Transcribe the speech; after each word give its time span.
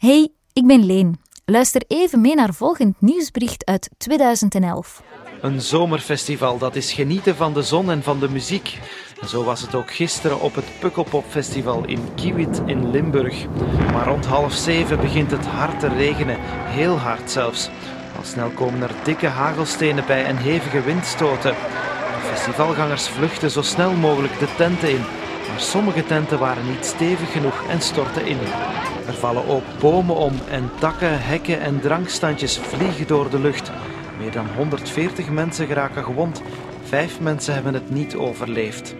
Hey, 0.00 0.28
ik 0.52 0.66
ben 0.66 0.84
Leen. 0.86 1.20
Luister 1.44 1.82
even 1.88 2.20
mee 2.20 2.34
naar 2.34 2.54
volgend 2.54 3.00
nieuwsbericht 3.00 3.64
uit 3.64 3.90
2011. 3.98 5.02
Een 5.40 5.60
zomerfestival, 5.60 6.58
dat 6.58 6.76
is 6.76 6.92
genieten 6.92 7.36
van 7.36 7.54
de 7.54 7.62
zon 7.62 7.90
en 7.90 8.02
van 8.02 8.20
de 8.20 8.28
muziek. 8.28 8.78
Zo 9.26 9.44
was 9.44 9.60
het 9.60 9.74
ook 9.74 9.90
gisteren 9.92 10.40
op 10.40 10.54
het 10.54 10.64
Pukkelpopfestival 10.78 11.84
in 11.86 12.14
Kiewit 12.14 12.62
in 12.66 12.90
Limburg. 12.90 13.46
Maar 13.92 14.06
rond 14.06 14.26
half 14.26 14.52
zeven 14.52 15.00
begint 15.00 15.30
het 15.30 15.46
hard 15.46 15.80
te 15.80 15.88
regenen, 15.88 16.36
heel 16.66 16.96
hard 16.96 17.30
zelfs. 17.30 17.68
Al 18.16 18.24
snel 18.24 18.50
komen 18.50 18.82
er 18.82 18.94
dikke 19.04 19.26
hagelstenen 19.26 20.06
bij 20.06 20.24
en 20.24 20.36
hevige 20.36 20.82
windstoten. 20.82 21.50
De 21.50 22.26
festivalgangers 22.34 23.08
vluchten 23.08 23.50
zo 23.50 23.62
snel 23.62 23.92
mogelijk 23.92 24.38
de 24.38 24.48
tenten 24.56 24.90
in. 24.90 25.04
Maar 25.50 25.60
sommige 25.60 26.04
tenten 26.04 26.38
waren 26.38 26.70
niet 26.70 26.84
stevig 26.84 27.32
genoeg 27.32 27.64
en 27.68 27.80
stortten 27.80 28.26
in. 28.26 28.38
Er 29.06 29.14
vallen 29.14 29.48
ook 29.48 29.62
bomen 29.80 30.16
om 30.16 30.32
en 30.50 30.70
takken, 30.78 31.22
hekken 31.22 31.60
en 31.60 31.80
drankstandjes 31.80 32.58
vliegen 32.58 33.06
door 33.06 33.30
de 33.30 33.40
lucht. 33.40 33.70
Meer 34.18 34.32
dan 34.32 34.46
140 34.56 35.28
mensen 35.28 35.66
geraken 35.66 36.04
gewond. 36.04 36.42
Vijf 36.82 37.20
mensen 37.20 37.54
hebben 37.54 37.74
het 37.74 37.90
niet 37.90 38.16
overleefd. 38.16 38.94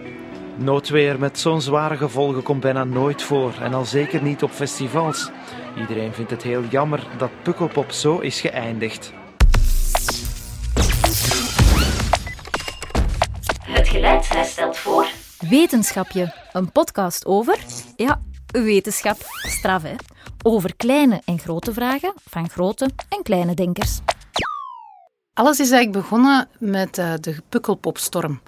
Noodweer 0.55 1.19
met 1.19 1.39
zo'n 1.39 1.61
zware 1.61 1.97
gevolgen 1.97 2.43
komt 2.43 2.61
bijna 2.61 2.83
nooit 2.83 3.21
voor 3.21 3.53
en 3.61 3.73
al 3.73 3.85
zeker 3.85 4.21
niet 4.21 4.43
op 4.43 4.51
festivals. 4.51 5.29
Iedereen 5.77 6.13
vindt 6.13 6.31
het 6.31 6.43
heel 6.43 6.63
jammer 6.69 7.07
dat 7.17 7.29
Pukkelpop 7.41 7.91
zo 7.91 8.19
is 8.19 8.41
geëindigd. 8.41 9.13
Het 13.61 13.87
geluid 13.89 14.27
stelt 14.45 14.77
voor. 14.77 15.20
Wetenschapje, 15.49 16.33
een 16.53 16.71
podcast 16.71 17.25
over, 17.25 17.59
ja, 17.95 18.21
wetenschap, 18.51 19.17
straf 19.41 19.83
hè. 19.83 19.95
Over 20.43 20.75
kleine 20.75 21.21
en 21.25 21.39
grote 21.39 21.73
vragen 21.73 22.13
van 22.29 22.49
grote 22.49 22.89
en 23.09 23.23
kleine 23.23 23.53
denkers. 23.53 23.99
Alles 25.33 25.59
is 25.59 25.71
eigenlijk 25.71 26.03
begonnen 26.03 26.47
met 26.59 26.97
uh, 26.97 27.13
de 27.19 27.35
Pukkelpopstorm. 27.49 28.41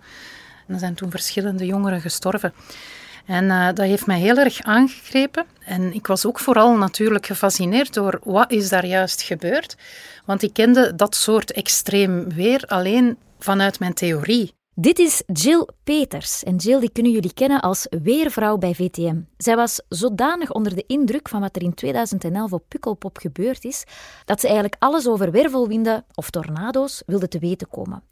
Er 0.68 0.80
zijn 0.80 0.96
toen 0.96 1.12
verschillende 1.12 1.66
jongeren 1.66 2.02
gestorven. 2.02 2.54
En 3.26 3.44
uh, 3.44 3.66
dat 3.66 3.86
heeft 3.86 4.06
mij 4.06 4.20
heel 4.20 4.38
erg 4.38 4.62
aangegrepen. 4.62 5.46
En 5.66 5.94
ik 5.94 6.08
was 6.08 6.26
ook 6.26 6.40
vooral 6.40 6.78
natuurlijk 6.78 7.26
gefascineerd 7.26 7.94
door 7.94 8.20
wat 8.24 8.52
is 8.52 8.70
daar 8.70 8.86
juist 8.86 9.22
gebeurd. 9.22 9.76
Want 10.26 10.42
ik 10.42 10.54
kende 10.54 10.96
dat 10.96 11.16
soort 11.16 11.52
extreem 11.52 12.34
weer 12.34 12.64
alleen 12.68 13.18
vanuit 13.40 13.80
mijn 13.80 13.94
theorie. 13.94 14.54
Dit 14.76 15.00
is 15.00 15.24
Jill 15.34 15.68
Peters. 15.84 16.44
En 16.44 16.56
Jill 16.56 16.80
die 16.80 16.92
kunnen 16.92 17.12
jullie 17.12 17.34
kennen 17.34 17.62
als 17.62 17.88
weervrouw 17.90 18.58
bij 18.58 18.76
VTM. 18.76 19.16
Zij 19.38 19.56
was 19.56 19.82
zodanig 19.90 20.52
onder 20.52 20.76
de 20.76 20.84
indruk 20.88 21.30
van 21.30 21.42
wat 21.42 21.56
er 21.56 21.62
in 21.62 21.74
2011 21.74 22.54
op 22.54 22.64
Pukkelpop 22.68 23.18
gebeurd 23.18 23.64
is, 23.64 23.84
dat 24.26 24.40
ze 24.40 24.46
eigenlijk 24.46 24.76
alles 24.80 25.08
over 25.08 25.32
wervelwinden 25.32 26.06
of 26.14 26.30
tornado's 26.30 27.04
wilde 27.06 27.28
te 27.28 27.40
weten 27.40 27.70
komen. 27.70 28.04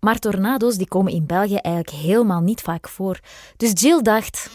Maar 0.00 0.18
tornado's 0.18 0.76
die 0.76 0.88
komen 0.88 1.12
in 1.12 1.26
België 1.26 1.56
eigenlijk 1.56 1.96
helemaal 1.96 2.40
niet 2.40 2.60
vaak 2.60 2.88
voor. 2.88 3.20
Dus 3.56 3.80
Jill 3.80 4.02
dacht... 4.02 4.50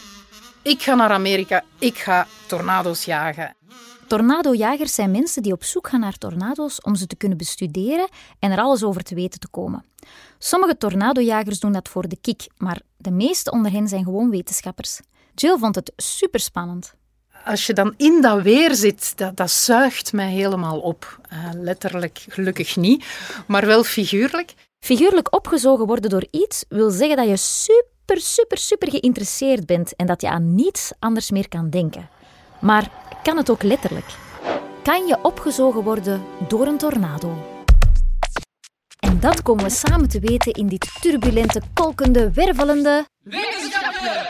Ik 0.62 0.82
ga 0.82 0.94
naar 0.94 1.10
Amerika, 1.10 1.64
ik 1.78 1.98
ga 1.98 2.26
tornado's 2.46 3.04
jagen. 3.04 3.54
Tornadojagers 4.06 4.94
zijn 4.94 5.10
mensen 5.10 5.42
die 5.42 5.52
op 5.52 5.64
zoek 5.64 5.88
gaan 5.88 6.00
naar 6.00 6.18
tornado's 6.18 6.82
om 6.82 6.94
ze 6.94 7.06
te 7.06 7.16
kunnen 7.16 7.38
bestuderen 7.38 8.08
en 8.38 8.50
er 8.50 8.58
alles 8.58 8.82
over 8.82 9.02
te 9.02 9.14
weten 9.14 9.40
te 9.40 9.48
komen. 9.48 9.84
Sommige 10.38 10.76
tornadojagers 10.76 11.60
doen 11.60 11.72
dat 11.72 11.88
voor 11.88 12.08
de 12.08 12.18
kick, 12.20 12.46
maar 12.56 12.80
de 12.96 13.10
meeste 13.10 13.50
onder 13.50 13.72
hen 13.72 13.88
zijn 13.88 14.04
gewoon 14.04 14.30
wetenschappers. 14.30 15.00
Jill 15.34 15.58
vond 15.58 15.74
het 15.74 15.92
superspannend. 15.96 16.94
Als 17.44 17.66
je 17.66 17.72
dan 17.72 17.94
in 17.96 18.20
dat 18.20 18.42
weer 18.42 18.74
zit, 18.74 19.18
dat, 19.18 19.36
dat 19.36 19.50
zuigt 19.50 20.12
mij 20.12 20.30
helemaal 20.30 20.80
op. 20.80 21.20
Uh, 21.32 21.48
letterlijk 21.52 22.24
gelukkig 22.28 22.76
niet, 22.76 23.04
maar 23.46 23.66
wel 23.66 23.84
figuurlijk. 23.84 24.54
Figuurlijk 24.78 25.34
opgezogen 25.34 25.86
worden 25.86 26.10
door 26.10 26.26
iets 26.30 26.64
wil 26.68 26.90
zeggen 26.90 27.16
dat 27.16 27.28
je 27.28 27.36
super, 27.36 28.20
super, 28.20 28.58
super 28.58 28.90
geïnteresseerd 28.90 29.66
bent 29.66 29.96
en 29.96 30.06
dat 30.06 30.20
je 30.20 30.28
aan 30.28 30.54
niets 30.54 30.92
anders 30.98 31.30
meer 31.30 31.48
kan 31.48 31.70
denken. 31.70 32.08
Maar 32.60 32.90
kan 33.26 33.36
het 33.36 33.50
ook 33.50 33.62
letterlijk? 33.62 34.14
Kan 34.82 35.06
je 35.06 35.18
opgezogen 35.22 35.82
worden 35.82 36.22
door 36.48 36.66
een 36.66 36.78
tornado? 36.78 37.32
En 38.98 39.20
dat 39.20 39.42
komen 39.42 39.64
we 39.64 39.70
samen 39.70 40.08
te 40.08 40.20
weten 40.20 40.52
in 40.52 40.68
dit 40.68 40.90
turbulente, 41.00 41.60
kolkende, 41.74 42.32
wervelende... 42.32 43.06
Wetenschapje! 43.22 44.26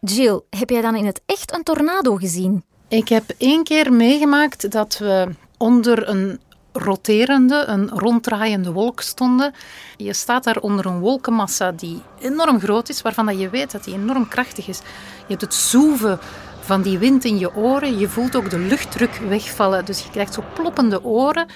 Jill, 0.00 0.40
heb 0.50 0.70
jij 0.70 0.80
dan 0.80 0.96
in 0.96 1.06
het 1.06 1.22
echt 1.26 1.54
een 1.54 1.62
tornado 1.62 2.16
gezien? 2.16 2.64
Ik 2.88 3.08
heb 3.08 3.24
één 3.38 3.64
keer 3.64 3.92
meegemaakt 3.92 4.70
dat 4.70 4.98
we 4.98 5.28
onder 5.56 6.08
een 6.08 6.40
roterende, 6.72 7.64
een 7.66 7.88
ronddraaiende 7.88 8.72
wolk 8.72 9.00
stonden. 9.00 9.54
Je 9.96 10.12
staat 10.12 10.44
daar 10.44 10.56
onder 10.56 10.86
een 10.86 10.98
wolkenmassa 10.98 11.72
die 11.72 12.02
enorm 12.20 12.60
groot 12.60 12.88
is, 12.88 13.02
waarvan 13.02 13.26
dat 13.26 13.40
je 13.40 13.50
weet 13.50 13.70
dat 13.70 13.84
die 13.84 13.94
enorm 13.94 14.28
krachtig 14.28 14.68
is. 14.68 14.78
Je 14.78 15.28
hebt 15.28 15.40
het 15.40 15.54
zoeven 15.54 16.18
van 16.62 16.82
die 16.82 16.98
wind 16.98 17.24
in 17.24 17.38
je 17.38 17.54
oren. 17.54 17.98
Je 17.98 18.08
voelt 18.08 18.36
ook 18.36 18.50
de 18.50 18.58
luchtdruk 18.58 19.14
wegvallen. 19.14 19.84
Dus 19.84 20.02
je 20.02 20.10
krijgt 20.10 20.34
zo 20.34 20.44
ploppende 20.54 21.04
oren. 21.04 21.46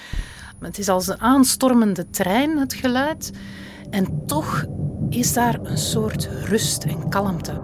Het 0.59 0.77
is 0.77 0.89
als 0.89 1.07
een 1.07 1.21
aanstormende 1.21 2.09
trein, 2.09 2.57
het 2.57 2.73
geluid. 2.73 3.31
En 3.89 4.23
toch 4.25 4.65
is 5.09 5.33
daar 5.33 5.59
een 5.61 5.77
soort 5.77 6.29
rust 6.43 6.83
en 6.83 7.09
kalmte. 7.09 7.61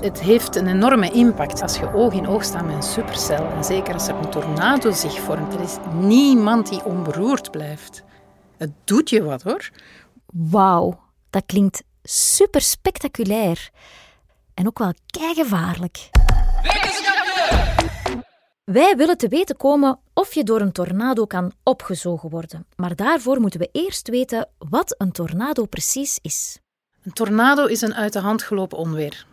Het 0.00 0.20
heeft 0.20 0.56
een 0.56 0.66
enorme 0.66 1.10
impact 1.10 1.62
als 1.62 1.78
je 1.78 1.92
oog 1.92 2.12
in 2.12 2.26
oog 2.26 2.44
staat 2.44 2.64
met 2.64 2.74
een 2.74 2.82
supercel. 2.82 3.50
En 3.50 3.64
zeker 3.64 3.94
als 3.94 4.08
er 4.08 4.14
een 4.14 4.30
tornado 4.30 4.90
zich 4.90 5.20
vormt. 5.20 5.54
Er 5.54 5.60
is 5.60 5.76
niemand 6.00 6.68
die 6.68 6.84
onberoerd 6.84 7.50
blijft. 7.50 8.02
Het 8.56 8.70
doet 8.84 9.10
je 9.10 9.22
wat 9.22 9.42
hoor. 9.42 9.70
Wauw, 10.26 11.00
dat 11.30 11.42
klinkt 11.46 11.82
super 12.02 12.60
spectaculair. 12.60 13.70
En 14.56 14.66
ook 14.66 14.78
wel 14.78 14.92
keigevaarlijk. 15.06 16.10
Wij 18.64 18.96
willen 18.96 19.16
te 19.16 19.28
weten 19.28 19.56
komen 19.56 19.98
of 20.14 20.34
je 20.34 20.44
door 20.44 20.60
een 20.60 20.72
tornado 20.72 21.26
kan 21.26 21.52
opgezogen 21.62 22.30
worden. 22.30 22.66
Maar 22.76 22.96
daarvoor 22.96 23.40
moeten 23.40 23.60
we 23.60 23.68
eerst 23.72 24.08
weten 24.08 24.48
wat 24.58 24.94
een 24.98 25.12
tornado 25.12 25.64
precies 25.64 26.18
is. 26.22 26.58
Een 27.02 27.12
tornado 27.12 27.64
is 27.66 27.80
een 27.80 27.94
uit 27.94 28.12
de 28.12 28.18
hand 28.18 28.42
gelopen 28.42 28.78
onweer. 28.78 29.26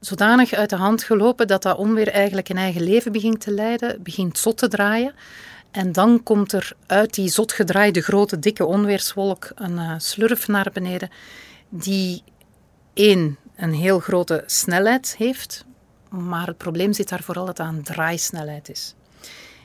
Zodanig 0.00 0.52
uit 0.52 0.70
de 0.70 0.76
hand 0.76 1.02
gelopen 1.02 1.46
dat 1.46 1.62
dat 1.62 1.76
onweer 1.76 2.08
eigenlijk 2.08 2.48
een 2.48 2.56
eigen 2.56 2.82
leven 2.82 3.12
begint 3.12 3.40
te 3.40 3.50
leiden, 3.50 4.02
begint 4.02 4.38
zot 4.38 4.58
te 4.58 4.68
draaien. 4.68 5.14
En 5.70 5.92
dan 5.92 6.22
komt 6.22 6.52
er 6.52 6.72
uit 6.86 7.14
die 7.14 7.28
zot 7.28 7.52
gedraaide 7.52 8.00
grote 8.00 8.38
dikke 8.38 8.66
onweerswolk 8.66 9.50
een 9.54 9.78
uh, 9.78 9.94
slurf 9.98 10.48
naar 10.48 10.70
beneden, 10.72 11.10
die 11.68 12.22
één, 12.94 13.38
een 13.58 13.72
heel 13.72 13.98
grote 13.98 14.42
snelheid 14.46 15.14
heeft, 15.18 15.64
maar 16.08 16.46
het 16.46 16.56
probleem 16.56 16.92
zit 16.92 17.08
daar 17.08 17.22
vooral 17.22 17.46
dat 17.46 17.58
het 17.58 17.66
aan 17.66 17.82
draaisnelheid 17.82 18.68
is. 18.70 18.94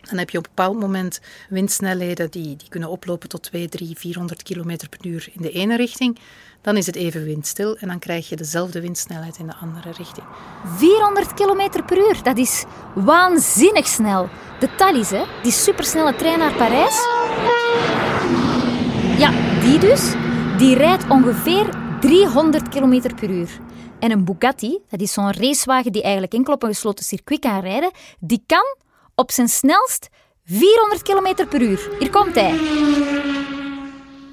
Dan 0.02 0.18
heb 0.18 0.30
je 0.30 0.38
op 0.38 0.46
een 0.46 0.52
bepaald 0.56 0.80
moment 0.80 1.20
windsnelheden 1.50 2.32
die, 2.32 2.56
die 2.56 2.70
kunnen 2.70 2.90
oplopen 2.90 3.30
tot 3.30 3.44
2, 3.44 3.70
3, 3.70 3.98
400 3.98 4.44
km 4.44 4.78
per 4.90 5.06
uur 5.08 5.30
in 5.34 5.42
de 5.42 5.52
ene 5.52 5.78
richting. 5.78 6.20
Dan 6.62 6.78
is 6.78 6.86
het 6.86 6.96
even 6.96 7.24
windstil 7.24 7.78
en 7.78 7.88
dan 7.88 8.00
krijg 8.00 8.30
je 8.30 8.36
dezelfde 8.36 8.82
windsnelheid 8.82 9.38
in 9.38 9.48
de 9.48 9.56
andere 9.56 9.92
richting. 9.92 10.26
400 10.76 11.34
km 11.34 11.84
per 11.86 11.98
uur, 11.98 12.24
dat 12.24 12.38
is 12.38 12.64
waanzinnig 12.96 13.88
snel. 13.88 14.30
De 14.60 14.76
Thalys, 14.76 15.10
hè? 15.10 15.24
die 15.42 15.52
supersnelle 15.52 16.16
trein 16.16 16.40
naar 16.40 16.54
Parijs. 16.54 16.96
Ja, 19.18 19.60
die 19.62 19.80
dus, 19.80 20.14
die 20.58 20.76
rijdt 20.76 21.10
ongeveer 21.10 21.70
300 22.00 22.70
km 22.70 23.16
per 23.16 23.30
uur. 23.30 23.50
En 24.04 24.12
een 24.12 24.26
Bugatti, 24.26 24.80
dat 24.90 25.02
is 25.02 25.14
zo'n 25.14 25.32
racewagen 25.32 25.92
die 25.92 26.02
eigenlijk 26.02 26.34
enkel 26.34 26.54
op 26.54 26.64
een 26.64 26.70
gesloten 26.70 27.06
circuit 27.06 27.40
kan 27.40 27.60
rijden, 27.60 27.92
die 28.20 28.44
kan 28.46 28.76
op 29.16 29.32
zijn 29.32 29.48
snelst 29.48 30.10
400 30.44 31.02
km 31.02 31.48
per 31.48 31.62
uur. 31.62 31.90
Hier 32.00 32.10
komt 32.10 32.36
hij. 32.36 32.60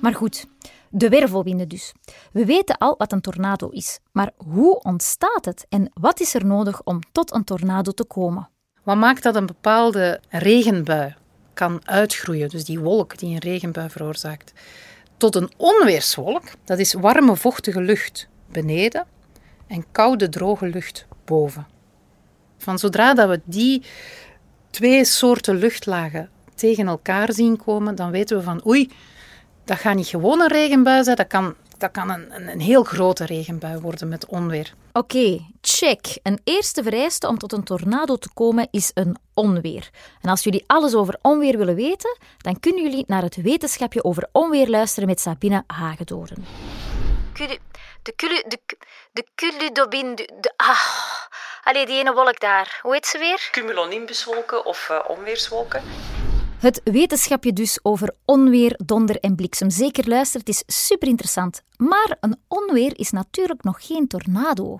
Maar 0.00 0.14
goed, 0.14 0.46
de 0.88 1.08
wervelwinden 1.08 1.68
dus. 1.68 1.92
We 2.32 2.44
weten 2.44 2.78
al 2.78 2.94
wat 2.98 3.12
een 3.12 3.20
tornado 3.20 3.68
is. 3.68 3.98
Maar 4.12 4.30
hoe 4.36 4.82
ontstaat 4.82 5.44
het 5.44 5.66
en 5.68 5.90
wat 5.94 6.20
is 6.20 6.34
er 6.34 6.46
nodig 6.46 6.82
om 6.84 7.00
tot 7.12 7.34
een 7.34 7.44
tornado 7.44 7.90
te 7.90 8.04
komen? 8.04 8.48
Wat 8.82 8.96
maakt 8.96 9.22
dat 9.22 9.34
een 9.34 9.46
bepaalde 9.46 10.20
regenbui 10.28 11.14
kan 11.54 11.80
uitgroeien, 11.84 12.48
dus 12.48 12.64
die 12.64 12.80
wolk 12.80 13.18
die 13.18 13.34
een 13.34 13.40
regenbui 13.40 13.90
veroorzaakt, 13.90 14.52
tot 15.16 15.34
een 15.34 15.50
onweerswolk? 15.56 16.42
Dat 16.64 16.78
is 16.78 16.92
warme, 16.92 17.36
vochtige 17.36 17.80
lucht 17.80 18.28
beneden 18.46 19.06
en 19.70 19.84
koude, 19.92 20.28
droge 20.28 20.66
lucht 20.66 21.06
boven. 21.24 21.66
Van 22.58 22.78
zodra 22.78 23.14
dat 23.14 23.28
we 23.28 23.40
die 23.44 23.82
twee 24.70 25.04
soorten 25.04 25.56
luchtlagen 25.56 26.30
tegen 26.54 26.86
elkaar 26.86 27.32
zien 27.32 27.56
komen, 27.56 27.94
dan 27.94 28.10
weten 28.10 28.36
we 28.36 28.42
van 28.42 28.66
oei, 28.66 28.90
Dat 29.64 29.78
gaat 29.78 29.94
niet 29.94 30.06
gewoon 30.06 30.40
een 30.40 30.48
regenbui 30.48 31.04
zijn, 31.04 31.16
dat 31.16 31.26
kan, 31.26 31.54
dat 31.78 31.90
kan 31.90 32.10
een, 32.10 32.48
een, 32.48 32.60
heel 32.60 32.84
grote 32.84 33.24
regenbui 33.24 33.78
worden 33.78 34.08
met 34.08 34.26
onweer. 34.26 34.74
Oké, 34.92 35.40
check. 35.60 36.18
Een 36.22 36.40
eerste 36.44 36.82
vereiste 36.82 37.28
om 37.28 37.38
tot 37.38 37.52
een 37.52 37.64
tornado 37.64 38.16
te 38.16 38.32
komen 38.34 38.68
is 38.70 38.90
een 38.94 39.16
onweer. 39.34 39.90
En 40.20 40.30
als 40.30 40.44
jullie 40.44 40.64
alles 40.66 40.94
over 40.94 41.18
onweer 41.22 41.58
willen 41.58 41.74
weten, 41.74 42.18
dan 42.38 42.60
kunnen 42.60 42.82
jullie 42.82 43.04
naar 43.06 43.22
het 43.22 43.36
wetenschapje 43.36 44.04
over 44.04 44.28
onweer 44.32 44.68
luisteren 44.68 45.08
met 45.08 45.20
Sabine 45.20 45.64
Hagedoren. 45.66 46.44
Culu, 47.32 47.58
de 48.02 48.14
culu, 48.16 48.42
de, 48.48 48.58
de 49.12 49.26
culudobine, 49.34 50.14
de, 50.14 50.30
de, 50.40 50.52
ah, 50.56 50.80
allee, 51.62 51.86
die 51.86 51.98
ene 51.98 52.12
wolk 52.12 52.40
daar. 52.40 52.78
Hoe 52.82 52.92
heet 52.92 53.06
ze 53.06 53.18
weer? 53.18 53.48
cumulonimbuswolken 53.52 54.64
of 54.64 54.88
uh, 54.90 54.98
onweerswolken. 55.08 55.82
Het 56.58 56.80
wetenschapje 56.84 57.52
dus 57.52 57.78
over 57.82 58.14
onweer, 58.24 58.78
donder 58.84 59.20
en 59.20 59.36
bliksem. 59.36 59.70
Zeker 59.70 60.08
luister, 60.08 60.40
het 60.40 60.48
is 60.48 60.62
super 60.66 61.08
interessant. 61.08 61.62
Maar 61.76 62.16
een 62.20 62.36
onweer 62.48 62.98
is 62.98 63.10
natuurlijk 63.10 63.62
nog 63.62 63.86
geen 63.86 64.06
tornado. 64.06 64.78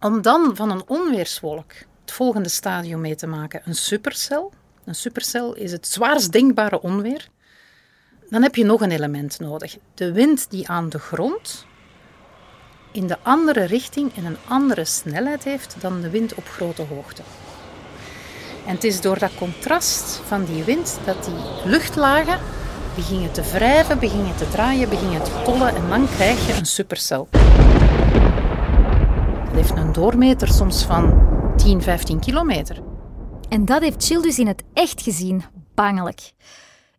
Om 0.00 0.22
dan 0.22 0.56
van 0.56 0.70
een 0.70 0.88
onweerswolk 0.88 1.72
het 2.00 2.12
volgende 2.12 2.48
stadium 2.48 3.00
mee 3.00 3.14
te 3.14 3.26
maken, 3.26 3.62
een 3.64 3.74
supercel. 3.74 4.52
Een 4.84 4.94
supercel 4.94 5.54
is 5.54 5.72
het 5.72 5.86
zwaarst 5.86 6.32
denkbare 6.32 6.80
onweer. 6.80 7.28
Dan 8.30 8.42
heb 8.42 8.54
je 8.54 8.64
nog 8.64 8.80
een 8.80 8.90
element 8.90 9.38
nodig. 9.40 9.76
De 9.94 10.12
wind 10.12 10.50
die 10.50 10.68
aan 10.68 10.88
de 10.88 10.98
grond 10.98 11.66
in 12.92 13.06
de 13.06 13.16
andere 13.22 13.64
richting 13.64 14.16
en 14.16 14.24
een 14.24 14.36
andere 14.48 14.84
snelheid 14.84 15.44
heeft 15.44 15.76
dan 15.80 16.00
de 16.00 16.10
wind 16.10 16.34
op 16.34 16.48
grote 16.48 16.82
hoogte. 16.82 17.22
En 18.66 18.74
het 18.74 18.84
is 18.84 19.00
door 19.00 19.18
dat 19.18 19.34
contrast 19.34 20.20
van 20.26 20.44
die 20.44 20.64
wind 20.64 20.98
dat 21.04 21.24
die 21.24 21.70
luchtlagen 21.70 22.38
beginnen 22.94 23.32
te 23.32 23.42
wrijven, 23.42 23.98
beginnen 23.98 24.36
te 24.36 24.48
draaien, 24.48 24.88
beginnen 24.88 25.22
te 25.22 25.42
tollen 25.44 25.74
en 25.74 25.88
dan 25.88 26.08
krijg 26.08 26.46
je 26.46 26.52
een 26.52 26.66
supercel. 26.66 27.28
Dat 29.44 29.54
heeft 29.54 29.76
een 29.76 29.92
doormeter 29.92 30.48
soms 30.48 30.84
van 30.84 31.30
10, 31.56 31.82
15 31.82 32.20
kilometer. 32.20 32.82
En 33.48 33.64
dat 33.64 33.82
heeft 33.82 34.04
Chill 34.04 34.22
dus 34.22 34.38
in 34.38 34.46
het 34.46 34.62
echt 34.72 35.02
gezien. 35.02 35.44
Bangelijk. 35.74 36.32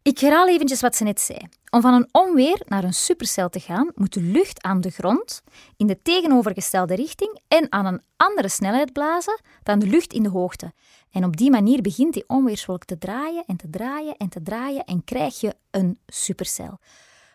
Ik 0.03 0.19
herhaal 0.19 0.47
eventjes 0.47 0.81
wat 0.81 0.95
ze 0.95 1.03
net 1.03 1.21
zei. 1.21 1.39
Om 1.69 1.81
van 1.81 1.93
een 1.93 2.07
onweer 2.11 2.61
naar 2.65 2.83
een 2.83 2.93
supercel 2.93 3.49
te 3.49 3.59
gaan, 3.59 3.91
moet 3.95 4.13
de 4.13 4.21
lucht 4.21 4.63
aan 4.63 4.81
de 4.81 4.89
grond 4.89 5.41
in 5.77 5.87
de 5.87 6.01
tegenovergestelde 6.01 6.95
richting 6.95 7.39
en 7.47 7.71
aan 7.71 7.85
een 7.85 8.01
andere 8.17 8.49
snelheid 8.49 8.93
blazen 8.93 9.41
dan 9.63 9.79
de 9.79 9.85
lucht 9.85 10.13
in 10.13 10.23
de 10.23 10.29
hoogte. 10.29 10.73
En 11.11 11.23
op 11.23 11.37
die 11.37 11.51
manier 11.51 11.81
begint 11.81 12.13
die 12.13 12.23
onweerswolk 12.27 12.85
te 12.85 12.97
draaien 12.97 13.43
en 13.47 13.57
te 13.57 13.69
draaien 13.69 14.17
en 14.17 14.29
te 14.29 14.41
draaien 14.41 14.83
en 14.83 15.03
krijg 15.03 15.39
je 15.39 15.55
een 15.71 15.99
supercel. 16.07 16.79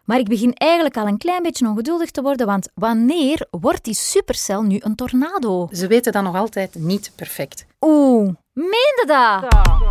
Maar 0.05 0.19
ik 0.19 0.29
begin 0.29 0.53
eigenlijk 0.55 0.97
al 0.97 1.07
een 1.07 1.19
klein 1.19 1.43
beetje 1.43 1.67
ongeduldig 1.67 2.11
te 2.11 2.23
worden, 2.23 2.47
want 2.47 2.69
wanneer 2.75 3.47
wordt 3.51 3.85
die 3.85 3.95
supercel 3.95 4.63
nu 4.63 4.77
een 4.81 4.95
tornado? 4.95 5.69
Ze 5.73 5.87
weten 5.87 6.13
dat 6.13 6.23
nog 6.23 6.37
altijd 6.37 6.75
niet 6.75 7.13
perfect. 7.15 7.67
Oeh, 7.81 8.35
meende 8.53 9.05
dat? 9.07 9.88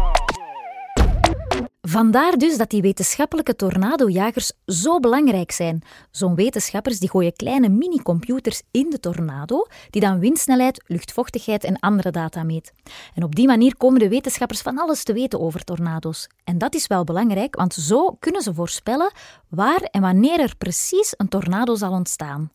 Vandaar 1.90 2.38
dus 2.38 2.58
dat 2.58 2.70
die 2.70 2.82
wetenschappelijke 2.82 3.56
tornadojagers 3.56 4.52
zo 4.66 5.00
belangrijk 5.00 5.52
zijn. 5.52 5.82
Zo'n 6.12 6.36
wetenschappers 6.36 7.00
die 7.00 7.10
gooien 7.10 7.34
kleine 7.34 7.70
mini-computers 7.70 8.62
in 8.72 8.90
de 8.90 9.00
tornado, 9.00 9.66
die 9.90 10.02
dan 10.02 10.20
windsnelheid, 10.20 10.84
luchtvochtigheid 10.88 11.64
en 11.64 11.80
andere 11.80 12.12
data 12.12 12.44
meet. 12.44 12.74
En 13.14 13.24
op 13.24 13.36
die 13.36 13.48
manier 13.48 13.78
komen 13.78 14.00
de 14.00 14.10
wetenschappers 14.10 14.62
van 14.62 14.78
alles 14.78 15.04
te 15.04 15.14
weten 15.14 15.40
over 15.40 15.64
tornado's. 15.64 16.30
En 16.44 16.58
dat 16.58 16.76
is 16.76 16.88
wel 16.88 17.04
belangrijk, 17.04 17.56
want 17.56 17.74
zo 17.74 18.12
kunnen 18.20 18.42
ze 18.42 18.54
voorspellen 18.54 19.12
waar 19.48 19.82
en 19.82 20.02
wanneer 20.02 20.40
er 20.40 20.56
precies 20.58 21.14
een 21.18 21.30
tornado 21.30 21.76
zal 21.76 21.92
ontstaan. 21.92 22.52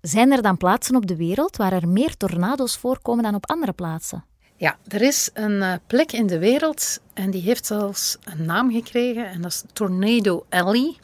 Zijn 0.00 0.32
er 0.32 0.42
dan 0.42 0.56
plaatsen 0.56 0.96
op 0.96 1.06
de 1.06 1.16
wereld 1.16 1.56
waar 1.56 1.72
er 1.72 1.88
meer 1.88 2.16
tornado's 2.16 2.76
voorkomen 2.76 3.24
dan 3.24 3.34
op 3.34 3.50
andere 3.50 3.72
plaatsen? 3.72 4.24
Ja, 4.56 4.78
er 4.88 5.02
is 5.02 5.30
een 5.32 5.52
uh, 5.52 5.74
plek 5.86 6.12
in 6.12 6.26
de 6.26 6.38
wereld 6.38 7.00
en 7.14 7.30
die 7.30 7.42
heeft 7.42 7.66
zelfs 7.66 8.16
een 8.24 8.44
naam 8.44 8.72
gekregen 8.72 9.28
en 9.28 9.42
dat 9.42 9.50
is 9.50 9.62
Tornado 9.72 10.46
Alley. 10.48 10.96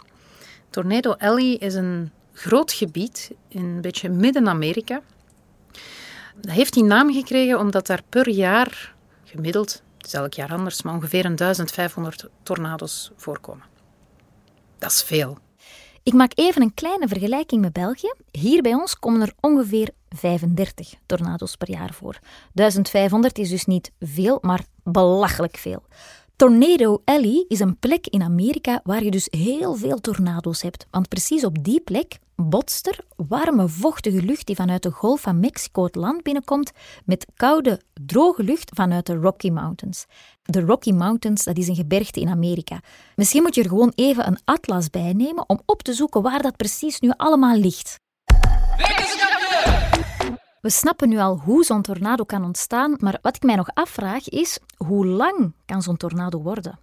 Tornado 0.70 1.12
Alley 1.12 1.55
is 1.55 1.75
een 1.75 2.11
groot 2.32 2.73
gebied 2.73 3.31
in 3.49 3.64
een 3.64 3.81
beetje 3.81 4.08
midden-Amerika. 4.08 5.00
Dat 6.37 6.55
heeft 6.55 6.73
die 6.73 6.85
naam 6.85 7.12
gekregen 7.12 7.58
omdat 7.58 7.87
daar 7.87 8.02
per 8.08 8.29
jaar 8.29 8.94
gemiddeld, 9.25 9.82
het 9.97 10.06
is 10.06 10.12
elk 10.12 10.35
jaar 10.35 10.52
anders, 10.52 10.82
maar 10.82 10.94
ongeveer 10.94 11.37
1500 11.37 12.29
tornado's 12.43 13.11
voorkomen. 13.17 13.64
Dat 14.79 14.91
is 14.91 15.02
veel. 15.02 15.38
Ik 16.02 16.12
maak 16.12 16.32
even 16.35 16.62
een 16.62 16.75
kleine 16.75 17.08
vergelijking 17.08 17.61
met 17.61 17.73
België. 17.73 18.12
Hier 18.31 18.62
bij 18.62 18.75
ons 18.75 18.99
komen 18.99 19.20
er 19.20 19.32
ongeveer 19.41 19.91
35 20.08 20.94
tornado's 21.06 21.56
per 21.56 21.70
jaar 21.70 21.93
voor. 21.93 22.19
1500 22.52 23.38
is 23.38 23.50
dus 23.50 23.67
niet 23.67 23.93
veel, 24.00 24.38
maar 24.41 24.64
belachelijk 24.82 25.56
veel. 25.56 25.82
Tornado 26.40 27.02
Alley 27.04 27.44
is 27.48 27.60
een 27.60 27.78
plek 27.78 28.06
in 28.06 28.22
Amerika 28.22 28.81
waar 28.84 29.04
je 29.04 29.10
dus 29.10 29.28
heel 29.31 29.75
veel 29.75 30.00
tornado's 30.00 30.62
hebt. 30.62 30.87
Want 30.90 31.08
precies 31.08 31.44
op 31.44 31.64
die 31.64 31.81
plek 31.81 32.19
botst 32.37 32.87
er 32.87 32.98
warme, 33.16 33.69
vochtige 33.69 34.22
lucht 34.22 34.46
die 34.46 34.56
vanuit 34.56 34.82
de 34.82 34.90
Golf 34.90 35.20
van 35.20 35.40
Mexico 35.40 35.84
het 35.84 35.94
land 35.94 36.22
binnenkomt 36.22 36.70
met 37.04 37.26
koude, 37.34 37.81
droge 38.04 38.42
lucht 38.42 38.70
vanuit 38.75 39.06
de 39.06 39.14
Rocky 39.14 39.50
Mountains. 39.50 40.06
De 40.42 40.60
Rocky 40.60 40.90
Mountains, 40.92 41.44
dat 41.44 41.58
is 41.58 41.69
een 41.69 41.75
gebergte 41.75 42.20
in 42.20 42.28
Amerika. 42.28 42.81
Misschien 43.16 43.42
moet 43.42 43.54
je 43.54 43.62
er 43.62 43.69
gewoon 43.69 43.92
even 43.94 44.26
een 44.26 44.40
atlas 44.44 44.90
bij 44.90 45.12
nemen 45.12 45.48
om 45.48 45.60
op 45.66 45.82
te 45.82 45.92
zoeken 45.92 46.22
waar 46.22 46.42
dat 46.42 46.56
precies 46.56 47.00
nu 47.00 47.12
allemaal 47.16 47.56
ligt. 47.56 47.98
We 50.61 50.71
snappen 50.71 51.09
nu 51.09 51.19
al 51.19 51.41
hoe 51.45 51.65
zo'n 51.65 51.83
tornado 51.83 52.25
kan 52.25 52.45
ontstaan, 52.45 52.97
maar 52.99 53.19
wat 53.23 53.37
ik 53.37 53.43
mij 53.43 53.55
nog 53.55 53.69
afvraag 53.75 54.29
is, 54.29 54.59
hoe 54.77 55.07
lang 55.07 55.53
kan 55.67 55.83
zo'n 55.83 55.97
tornado 55.97 56.43
worden? 56.43 56.79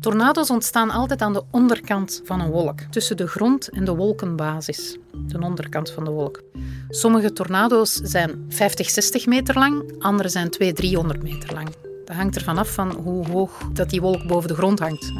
Tornado's 0.00 0.50
ontstaan 0.50 0.90
altijd 0.90 1.22
aan 1.22 1.32
de 1.32 1.42
onderkant 1.50 2.20
van 2.24 2.40
een 2.40 2.50
wolk, 2.50 2.80
tussen 2.80 3.16
de 3.16 3.26
grond 3.26 3.68
en 3.68 3.84
de 3.84 3.94
wolkenbasis, 3.94 4.98
de 5.26 5.40
onderkant 5.40 5.90
van 5.90 6.04
de 6.04 6.10
wolk. 6.10 6.42
Sommige 6.88 7.32
tornado's 7.32 7.92
zijn 7.92 8.44
50, 8.48 8.90
60 8.90 9.26
meter 9.26 9.54
lang, 9.54 10.02
andere 10.02 10.28
zijn 10.28 10.50
200, 10.50 10.76
300 10.76 11.22
meter 11.22 11.54
lang. 11.54 11.68
Dat 12.04 12.16
hangt 12.16 12.36
ervan 12.36 12.58
af 12.58 12.72
van 12.72 12.92
hoe 12.92 13.26
hoog 13.26 13.62
dat 13.72 13.90
die 13.90 14.00
wolk 14.00 14.26
boven 14.26 14.48
de 14.48 14.54
grond 14.54 14.78
hangt. 14.78 15.12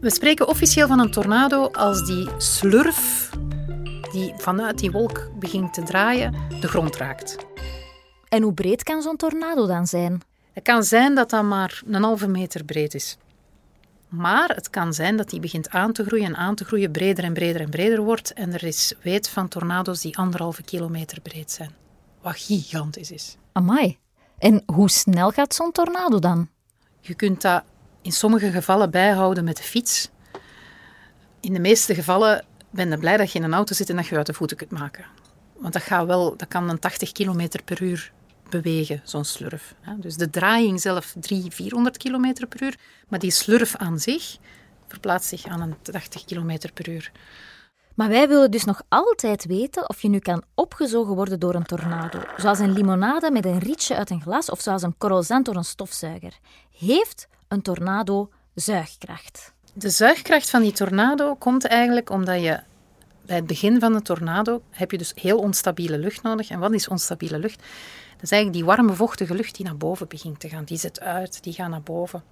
We 0.00 0.10
spreken 0.10 0.48
officieel 0.48 0.86
van 0.86 1.00
een 1.00 1.10
tornado 1.10 1.66
als 1.66 2.06
die 2.06 2.28
slurf 2.38 3.30
die 4.14 4.34
vanuit 4.36 4.78
die 4.78 4.90
wolk 4.90 5.28
begint 5.38 5.74
te 5.74 5.82
draaien, 5.82 6.34
de 6.60 6.68
grond 6.68 6.96
raakt. 6.96 7.36
En 8.28 8.42
hoe 8.42 8.54
breed 8.54 8.82
kan 8.82 9.02
zo'n 9.02 9.16
tornado 9.16 9.66
dan 9.66 9.86
zijn? 9.86 10.22
Het 10.52 10.62
kan 10.64 10.82
zijn 10.82 11.14
dat 11.14 11.30
dat 11.30 11.44
maar 11.44 11.82
een 11.86 12.02
halve 12.02 12.28
meter 12.28 12.64
breed 12.64 12.94
is. 12.94 13.16
Maar 14.08 14.48
het 14.48 14.70
kan 14.70 14.94
zijn 14.94 15.16
dat 15.16 15.30
die 15.30 15.40
begint 15.40 15.70
aan 15.70 15.92
te 15.92 16.04
groeien 16.04 16.26
en 16.26 16.36
aan 16.36 16.54
te 16.54 16.64
groeien, 16.64 16.90
breder 16.90 17.24
en 17.24 17.32
breder 17.32 17.60
en 17.60 17.70
breder 17.70 18.02
wordt. 18.02 18.32
En 18.32 18.52
er 18.52 18.64
is 18.64 18.94
weet 19.02 19.28
van 19.28 19.48
tornado's 19.48 20.00
die 20.00 20.16
anderhalve 20.18 20.62
kilometer 20.62 21.20
breed 21.20 21.50
zijn. 21.50 21.70
Wat 22.22 22.36
gigantisch 22.36 23.10
is. 23.10 23.36
Amai. 23.52 23.98
En 24.38 24.62
hoe 24.66 24.90
snel 24.90 25.30
gaat 25.30 25.54
zo'n 25.54 25.72
tornado 25.72 26.18
dan? 26.18 26.48
Je 27.00 27.14
kunt 27.14 27.42
dat 27.42 27.62
in 28.02 28.12
sommige 28.12 28.50
gevallen 28.50 28.90
bijhouden 28.90 29.44
met 29.44 29.56
de 29.56 29.62
fiets. 29.62 30.10
In 31.40 31.52
de 31.52 31.60
meeste 31.60 31.94
gevallen 31.94 32.44
ben 32.74 32.90
je 32.90 32.98
blij 32.98 33.16
dat 33.16 33.32
je 33.32 33.38
in 33.38 33.44
een 33.44 33.54
auto 33.54 33.74
zit 33.74 33.90
en 33.90 33.96
dat 33.96 34.06
je 34.06 34.16
uit 34.16 34.26
de 34.26 34.34
voeten 34.34 34.56
kunt 34.56 34.70
maken. 34.70 35.04
Want 35.58 35.72
dat, 35.72 35.82
gaat 35.82 36.06
wel, 36.06 36.36
dat 36.36 36.48
kan 36.48 36.68
een 36.68 36.78
80 36.78 37.12
km 37.12 37.48
per 37.64 37.82
uur 37.82 38.12
bewegen, 38.48 39.00
zo'n 39.04 39.24
slurf. 39.24 39.74
Dus 39.96 40.16
de 40.16 40.30
draaiing 40.30 40.80
zelf 40.80 41.14
300, 41.20 41.54
400 41.54 41.96
km 41.96 42.46
per 42.48 42.62
uur, 42.62 42.78
maar 43.08 43.18
die 43.18 43.30
slurf 43.30 43.76
aan 43.76 43.98
zich 43.98 44.36
verplaatst 44.88 45.28
zich 45.28 45.46
aan 45.46 45.60
een 45.60 45.76
80 45.82 46.24
km 46.24 46.58
per 46.74 46.88
uur. 46.88 47.12
Maar 47.94 48.08
wij 48.08 48.28
willen 48.28 48.50
dus 48.50 48.64
nog 48.64 48.82
altijd 48.88 49.44
weten 49.44 49.88
of 49.88 50.02
je 50.02 50.08
nu 50.08 50.18
kan 50.18 50.42
opgezogen 50.54 51.14
worden 51.14 51.40
door 51.40 51.54
een 51.54 51.64
tornado. 51.64 52.20
Zoals 52.36 52.58
een 52.58 52.72
limonade 52.72 53.30
met 53.30 53.44
een 53.44 53.58
rietje 53.58 53.96
uit 53.96 54.10
een 54.10 54.22
glas 54.22 54.50
of 54.50 54.60
zoals 54.60 54.82
een 54.82 54.98
corrosant 54.98 55.44
door 55.44 55.56
een 55.56 55.64
stofzuiger. 55.64 56.38
Heeft 56.78 57.28
een 57.48 57.62
tornado 57.62 58.30
zuigkracht? 58.54 59.52
De 59.76 59.90
zuigkracht 59.90 60.50
van 60.50 60.62
die 60.62 60.72
tornado 60.72 61.34
komt 61.34 61.66
eigenlijk 61.66 62.10
omdat 62.10 62.42
je 62.42 62.60
bij 63.26 63.36
het 63.36 63.46
begin 63.46 63.80
van 63.80 63.92
de 63.92 64.02
tornado 64.02 64.62
heb 64.70 64.90
je 64.90 64.98
dus 64.98 65.12
heel 65.14 65.38
onstabiele 65.38 65.98
lucht 65.98 66.22
nodig. 66.22 66.50
En 66.50 66.58
wat 66.58 66.72
is 66.72 66.88
onstabiele 66.88 67.38
lucht? 67.38 67.58
Dat 68.14 68.22
is 68.22 68.30
eigenlijk 68.30 68.52
die 68.52 68.64
warme, 68.64 68.92
vochtige 68.92 69.34
lucht 69.34 69.56
die 69.56 69.64
naar 69.64 69.76
boven 69.76 70.08
begint 70.08 70.40
te 70.40 70.48
gaan. 70.48 70.64
Die 70.64 70.78
zet 70.78 71.00
uit, 71.00 71.42
die 71.42 71.52
gaat 71.52 71.68
naar 71.70 71.82
boven. 71.82 72.22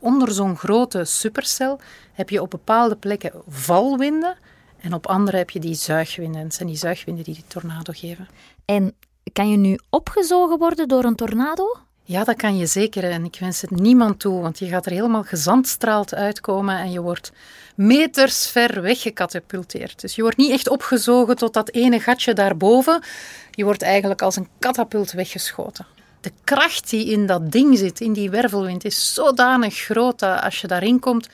Onder 0.00 0.32
zo'n 0.32 0.56
grote 0.56 1.04
supercel 1.04 1.80
heb 2.12 2.30
je 2.30 2.42
op 2.42 2.50
bepaalde 2.50 2.96
plekken 2.96 3.32
valwinden 3.48 4.36
en 4.80 4.94
op 4.94 5.06
andere 5.06 5.36
heb 5.36 5.50
je 5.50 5.60
die 5.60 5.74
zuigwinden. 5.74 6.40
En 6.40 6.46
het 6.46 6.54
zijn 6.54 6.68
die 6.68 6.76
zuigwinden 6.76 7.24
die 7.24 7.34
die 7.34 7.44
tornado 7.46 7.92
geven. 7.96 8.28
En 8.64 8.94
kan 9.32 9.50
je 9.50 9.56
nu 9.56 9.78
opgezogen 9.90 10.58
worden 10.58 10.88
door 10.88 11.04
een 11.04 11.16
tornado? 11.16 11.76
Ja, 12.06 12.24
dat 12.24 12.36
kan 12.36 12.56
je 12.56 12.66
zeker. 12.66 13.04
En 13.04 13.24
ik 13.24 13.36
wens 13.40 13.60
het 13.60 13.70
niemand 13.70 14.20
toe, 14.20 14.40
want 14.40 14.58
je 14.58 14.66
gaat 14.66 14.86
er 14.86 14.92
helemaal 14.92 15.22
gezandstraald 15.22 16.14
uitkomen 16.14 16.78
en 16.78 16.90
je 16.90 17.00
wordt 17.00 17.32
meters 17.74 18.48
ver 18.48 18.82
weggecatapulteerd. 18.82 20.00
Dus 20.00 20.14
je 20.14 20.22
wordt 20.22 20.36
niet 20.36 20.50
echt 20.50 20.68
opgezogen 20.68 21.36
tot 21.36 21.52
dat 21.52 21.70
ene 21.70 22.00
gatje 22.00 22.32
daarboven. 22.32 23.02
Je 23.50 23.64
wordt 23.64 23.82
eigenlijk 23.82 24.22
als 24.22 24.36
een 24.36 24.48
katapult 24.58 25.12
weggeschoten. 25.12 25.86
De 26.20 26.32
kracht 26.44 26.90
die 26.90 27.06
in 27.10 27.26
dat 27.26 27.52
ding 27.52 27.78
zit, 27.78 28.00
in 28.00 28.12
die 28.12 28.30
wervelwind, 28.30 28.84
is 28.84 29.14
zodanig 29.14 29.74
groot 29.74 30.18
dat 30.18 30.40
als 30.40 30.60
je 30.60 30.66
daarin 30.66 30.98
komt, 30.98 31.28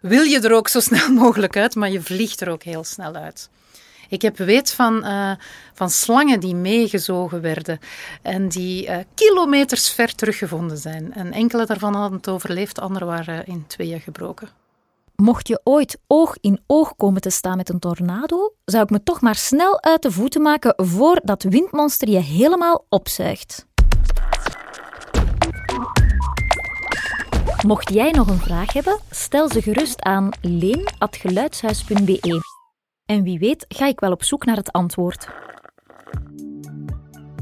wil 0.00 0.22
je 0.22 0.40
er 0.40 0.52
ook 0.52 0.68
zo 0.68 0.80
snel 0.80 1.12
mogelijk 1.22 1.56
uit, 1.56 1.74
maar 1.74 1.90
je 1.90 2.00
vliegt 2.00 2.40
er 2.40 2.48
ook 2.48 2.62
heel 2.62 2.84
snel 2.84 3.14
uit. 3.14 3.48
Ik 4.08 4.22
heb 4.22 4.36
weet 4.36 4.72
van, 4.72 5.04
uh, 5.04 5.30
van 5.74 5.90
slangen 5.90 6.40
die 6.40 6.54
meegezogen 6.54 7.40
werden 7.40 7.78
en 8.22 8.48
die 8.48 8.86
uh, 8.86 8.96
kilometers 9.14 9.90
ver 9.90 10.14
teruggevonden 10.14 10.78
zijn. 10.78 11.14
En 11.14 11.32
enkele 11.32 11.66
daarvan 11.66 11.94
hadden 11.94 12.18
het 12.18 12.28
overleefd, 12.28 12.80
andere 12.80 13.04
waren 13.04 13.46
in 13.46 13.64
tweeën 13.66 14.00
gebroken. 14.00 14.48
Mocht 15.16 15.48
je 15.48 15.60
ooit 15.64 15.98
oog 16.06 16.36
in 16.40 16.60
oog 16.66 16.96
komen 16.96 17.20
te 17.20 17.30
staan 17.30 17.56
met 17.56 17.68
een 17.68 17.78
tornado, 17.78 18.52
zou 18.64 18.84
ik 18.84 18.90
me 18.90 19.02
toch 19.02 19.20
maar 19.20 19.34
snel 19.34 19.82
uit 19.82 20.02
de 20.02 20.10
voeten 20.10 20.42
maken 20.42 20.74
voor 20.76 21.20
dat 21.24 21.42
windmonster 21.42 22.08
je 22.08 22.18
helemaal 22.18 22.84
opzuigt. 22.88 23.66
Mocht 27.66 27.92
jij 27.92 28.10
nog 28.10 28.28
een 28.28 28.38
vraag 28.38 28.72
hebben, 28.72 28.98
stel 29.10 29.50
ze 29.50 29.62
gerust 29.62 30.02
aan 30.02 30.30
leen.geluidshuis.be. 30.40 32.55
En 33.06 33.22
wie 33.22 33.38
weet 33.38 33.64
ga 33.68 33.86
ik 33.86 34.00
wel 34.00 34.12
op 34.12 34.24
zoek 34.24 34.44
naar 34.44 34.56
het 34.56 34.72
antwoord. 34.72 35.28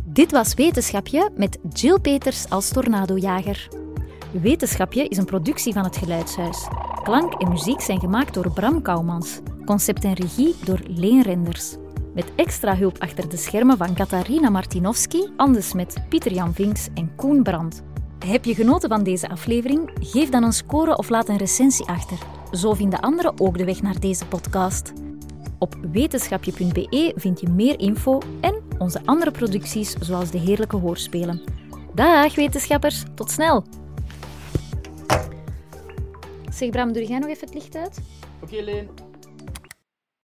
Dit 0.05 0.31
was 0.31 0.55
Wetenschapje 0.55 1.31
met 1.37 1.59
Jill 1.73 1.99
Peters 1.99 2.51
als 2.51 2.69
tornadojager. 2.69 3.69
Wetenschapje 4.33 5.09
is 5.09 5.17
een 5.17 5.25
productie 5.25 5.73
van 5.73 5.85
het 5.85 5.97
Geluidshuis. 5.97 6.69
Klank 7.03 7.33
en 7.33 7.49
muziek 7.49 7.81
zijn 7.81 8.01
gemaakt 8.01 8.35
door 8.35 8.53
Bram 8.53 8.83
Kouwmans. 8.83 9.41
Concept 9.65 10.05
en 10.05 10.13
regie 10.13 10.55
door 10.65 10.81
Leen 10.87 11.23
Renders. 11.23 11.77
Met 12.15 12.33
extra 12.37 12.77
hulp 12.77 12.99
achter 12.99 13.29
de 13.29 13.37
schermen 13.37 13.77
van 13.77 13.95
Katarina 13.95 14.51
Martinovski, 14.51 15.33
Andes 15.37 15.73
met 15.73 15.97
Pieter 16.09 16.33
Jan 16.33 16.55
Vinks 16.55 16.89
en 16.95 17.15
Koen 17.17 17.43
Brandt. 17.43 17.83
Heb 18.27 18.45
je 18.45 18.55
genoten 18.55 18.89
van 18.89 19.03
deze 19.03 19.29
aflevering? 19.29 19.91
Geef 20.01 20.29
dan 20.29 20.43
een 20.43 20.53
score 20.53 20.97
of 20.97 21.09
laat 21.09 21.29
een 21.29 21.37
recensie 21.37 21.87
achter. 21.87 22.19
Zo 22.53 22.75
vinden 22.75 23.01
anderen 23.01 23.41
ook 23.41 23.59
de 23.59 23.65
weg 23.65 23.83
naar 23.83 24.01
deze 24.01 24.27
podcast. 24.27 24.93
Op 25.59 25.75
wetenschapje.be 25.93 27.13
vind 27.17 27.41
je 27.41 27.49
meer 27.49 27.81
info 27.81 28.21
en 28.41 28.63
onze 28.79 29.01
andere 29.05 29.31
producties 29.31 29.93
zoals 30.01 30.31
de 30.31 30.39
heerlijke 30.39 30.77
hoorspelen. 30.77 31.41
Dag 31.95 32.35
wetenschappers, 32.35 33.03
tot 33.15 33.31
snel! 33.31 33.65
Zeg 36.53 36.71
Bram, 36.71 36.93
doe 36.93 37.07
jij 37.07 37.19
nog 37.19 37.29
even 37.29 37.47
het 37.47 37.55
licht 37.55 37.77
uit? 37.77 37.99
Oké, 38.43 38.61
Leen. 38.61 39.04